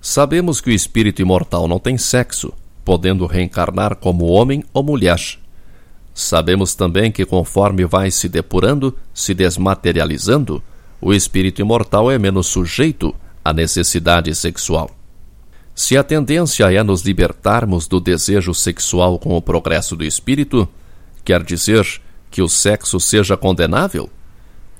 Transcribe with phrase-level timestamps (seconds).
[0.00, 2.52] Sabemos que o espírito imortal não tem sexo,
[2.84, 5.20] podendo reencarnar como homem ou mulher.
[6.14, 10.62] Sabemos também que conforme vai se depurando, se desmaterializando,
[11.00, 14.90] o espírito imortal é menos sujeito à necessidade sexual.
[15.74, 20.68] Se a tendência é nos libertarmos do desejo sexual com o progresso do espírito,
[21.24, 21.86] quer dizer
[22.30, 24.10] que o sexo seja condenável?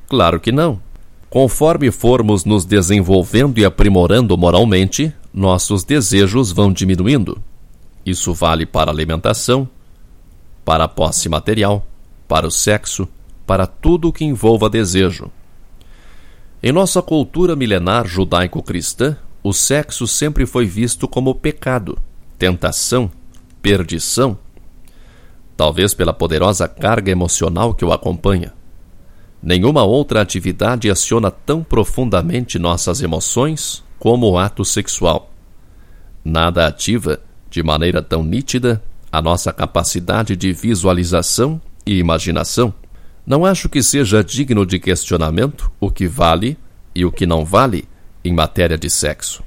[0.08, 0.80] Claro que não.
[1.30, 7.40] Conforme formos nos desenvolvendo e aprimorando moralmente, nossos desejos vão diminuindo.
[8.04, 9.68] Isso vale para a alimentação,
[10.64, 11.86] para a posse material,
[12.26, 13.08] para o sexo,
[13.46, 15.30] para tudo o que envolva desejo.
[16.62, 21.98] Em nossa cultura milenar judaico-cristã, o sexo sempre foi visto como pecado,
[22.38, 23.10] tentação,
[23.62, 24.36] perdição,
[25.56, 28.52] talvez pela poderosa carga emocional que o acompanha.
[29.42, 35.30] Nenhuma outra atividade aciona tão profundamente nossas emoções como o ato sexual.
[36.24, 37.20] Nada ativa,
[37.50, 42.72] de maneira tão nítida, a nossa capacidade de visualização e imaginação.
[43.26, 46.56] Não acho que seja digno de questionamento o que vale
[46.94, 47.86] e o que não vale
[48.24, 49.42] em matéria de sexo.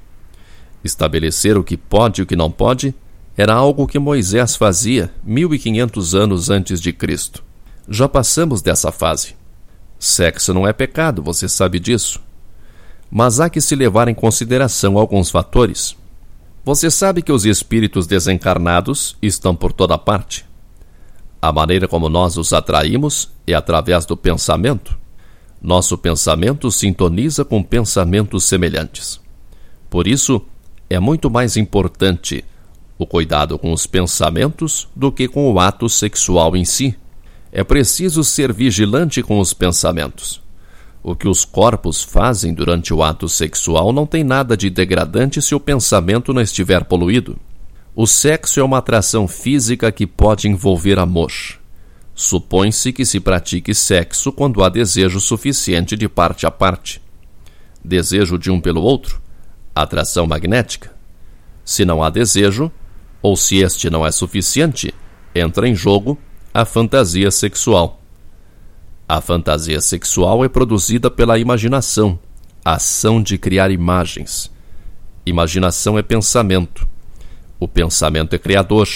[0.84, 2.94] Estabelecer o que pode e o que não pode
[3.36, 7.42] era algo que Moisés fazia 1500 anos antes de Cristo.
[7.88, 9.34] Já passamos dessa fase.
[9.98, 12.22] Sexo não é pecado, você sabe disso.
[13.10, 15.96] Mas há que se levar em consideração alguns fatores.
[16.64, 20.44] Você sabe que os espíritos desencarnados estão por toda parte.
[21.40, 24.98] A maneira como nós os atraímos é através do pensamento.
[25.60, 29.20] Nosso pensamento sintoniza com pensamentos semelhantes.
[29.90, 30.42] Por isso,
[30.88, 32.44] é muito mais importante
[32.98, 36.96] o cuidado com os pensamentos do que com o ato sexual em si
[37.56, 40.42] é preciso ser vigilante com os pensamentos.
[41.06, 45.54] O que os corpos fazem durante o ato sexual não tem nada de degradante se
[45.54, 47.36] o pensamento não estiver poluído.
[47.94, 51.30] O sexo é uma atração física que pode envolver amor.
[52.14, 57.02] Supõe-se que se pratique sexo quando há desejo suficiente de parte a parte.
[57.84, 59.20] Desejo de um pelo outro,
[59.74, 60.90] atração magnética.
[61.66, 62.72] Se não há desejo,
[63.20, 64.94] ou se este não é suficiente,
[65.34, 66.16] entra em jogo
[66.54, 68.00] a fantasia sexual.
[69.06, 72.18] A fantasia sexual é produzida pela imaginação,
[72.64, 74.50] ação de criar imagens.
[75.26, 76.88] Imaginação é pensamento.
[77.60, 78.88] O pensamento é criador.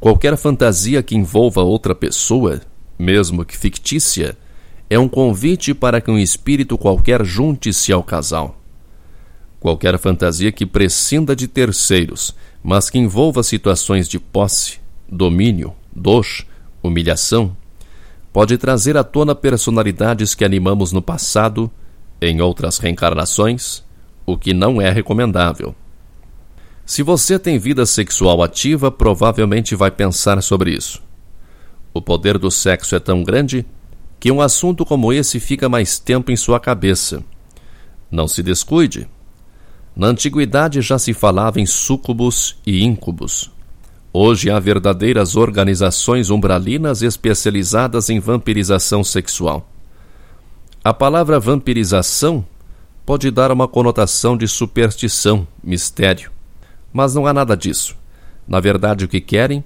[0.00, 2.60] Qualquer fantasia que envolva outra pessoa,
[2.98, 4.36] mesmo que fictícia,
[4.90, 8.60] é um convite para que um espírito qualquer junte-se ao casal.
[9.60, 16.26] Qualquer fantasia que prescinda de terceiros, mas que envolva situações de posse, domínio, dor,
[16.82, 17.56] humilhação,
[18.38, 21.68] pode trazer à tona personalidades que animamos no passado,
[22.22, 23.82] em outras reencarnações,
[24.24, 25.74] o que não é recomendável.
[26.86, 31.02] Se você tem vida sexual ativa, provavelmente vai pensar sobre isso.
[31.92, 33.66] O poder do sexo é tão grande
[34.20, 37.24] que um assunto como esse fica mais tempo em sua cabeça.
[38.08, 39.08] Não se descuide.
[39.96, 43.50] Na antiguidade já se falava em súcubos e íncubos,
[44.12, 49.68] Hoje há verdadeiras organizações umbralinas especializadas em vampirização sexual.
[50.82, 52.44] A palavra vampirização
[53.04, 56.30] pode dar uma conotação de superstição, mistério.
[56.92, 57.96] Mas não há nada disso.
[58.46, 59.62] Na verdade, o que querem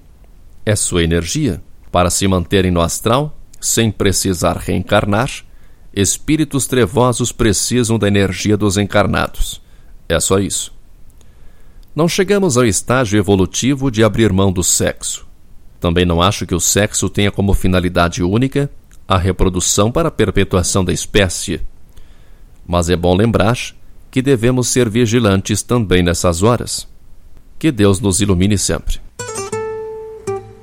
[0.65, 1.61] é sua energia.
[1.89, 5.29] Para se manterem no astral, sem precisar reencarnar,
[5.93, 9.61] espíritos trevosos precisam da energia dos encarnados.
[10.09, 10.72] É só isso.
[11.95, 15.27] Não chegamos ao estágio evolutivo de abrir mão do sexo.
[15.79, 18.67] Também não acho que o sexo tenha como finalidade única
[19.07, 21.61] a reprodução para a perpetuação da espécie.
[22.65, 23.55] Mas é bom lembrar
[24.09, 26.87] que devemos ser vigilantes também nessas horas.
[27.59, 28.99] Que Deus nos ilumine sempre.